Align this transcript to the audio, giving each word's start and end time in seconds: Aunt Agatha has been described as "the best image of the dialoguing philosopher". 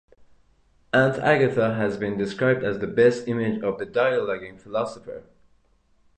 Aunt 0.93 1.19
Agatha 1.19 1.75
has 1.75 1.95
been 1.95 2.17
described 2.17 2.63
as 2.63 2.79
"the 2.79 2.87
best 2.87 3.27
image 3.27 3.61
of 3.61 3.77
the 3.77 3.85
dialoguing 3.85 4.59
philosopher". 4.59 5.25